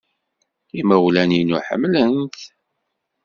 [0.79, 2.39] Imawlan-inu ḥemmlen-t.